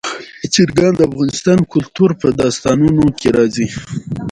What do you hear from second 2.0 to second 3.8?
په داستانونو کې راځي.